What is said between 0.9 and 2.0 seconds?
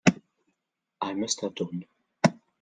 I must have done.